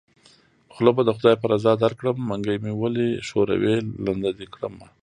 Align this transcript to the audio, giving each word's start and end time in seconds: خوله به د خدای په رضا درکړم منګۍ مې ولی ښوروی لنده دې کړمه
خوله 0.73 0.91
به 0.95 1.01
د 1.05 1.09
خدای 1.17 1.35
په 1.41 1.47
رضا 1.53 1.73
درکړم 1.83 2.17
منګۍ 2.29 2.57
مې 2.63 2.73
ولی 2.75 3.09
ښوروی 3.27 3.77
لنده 4.05 4.31
دې 4.37 4.47
کړمه 4.53 4.87